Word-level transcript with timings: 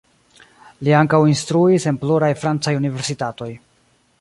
Li 0.87 0.95
ankaŭ 0.99 1.19
instruis 1.33 1.85
en 1.91 1.99
pluraj 2.05 2.33
francaj 2.45 2.75
universitatoj. 2.81 3.51